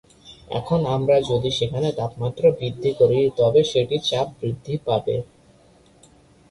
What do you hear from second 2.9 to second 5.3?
করি তবে সেটির চাপ বৃদ্ধি পাবে।